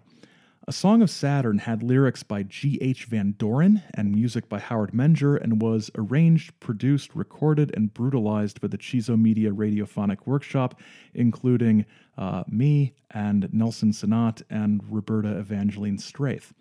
[0.67, 3.05] A Song of Saturn had lyrics by G.H.
[3.05, 8.69] Van Doren and music by Howard Menger and was arranged, produced, recorded, and brutalized by
[8.69, 10.81] the Chizo Media Radiophonic Workshop,
[11.13, 11.85] including
[12.17, 16.53] uh, me and Nelson Sinat and Roberta Evangeline Straith.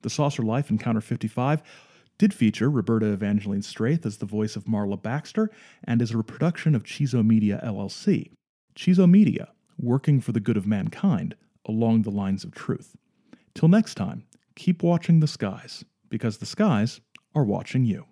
[0.00, 1.62] The Saucer Life Encounter 55
[2.20, 5.50] did feature Roberta Evangeline Straith as the voice of Marla Baxter
[5.84, 8.30] and is a reproduction of Chizo Media LLC.
[8.76, 9.48] Chizo Media,
[9.78, 12.94] working for the good of mankind along the lines of truth.
[13.54, 17.00] Till next time, keep watching the skies, because the skies
[17.34, 18.04] are watching you.